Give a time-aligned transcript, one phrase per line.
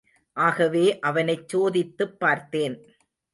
[0.37, 2.75] ஆகவே அவனைச் சோதித்துப் பார்த்தேன்.